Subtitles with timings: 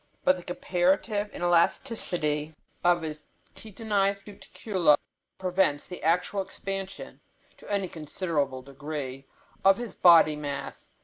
[0.23, 4.97] But the comparative inelasticity of his chitinized cuticula
[5.37, 7.21] prevents the actual expansion,
[7.57, 9.27] to any considerable degree,
[9.63, 10.89] of his body mass.